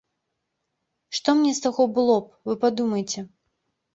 [1.17, 3.19] Што мне з таго было б, вы падумайце.